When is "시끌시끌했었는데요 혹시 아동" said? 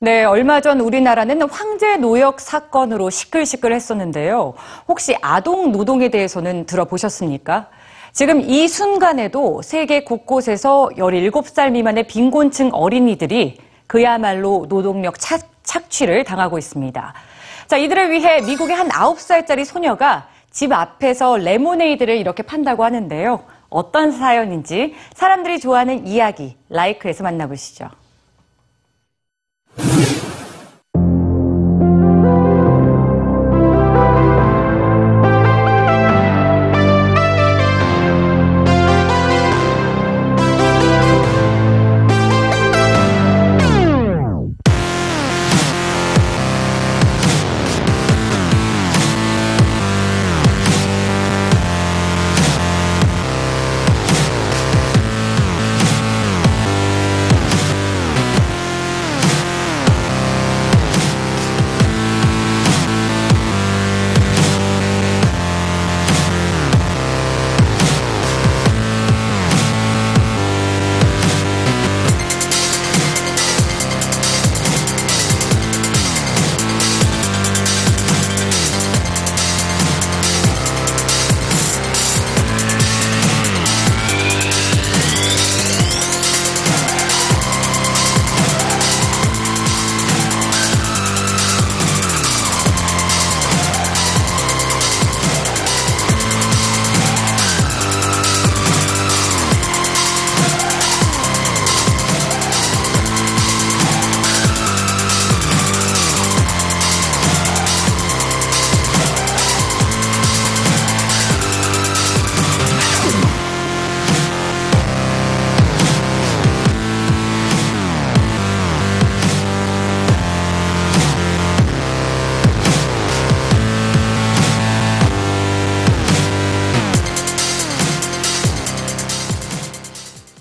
3.10-5.72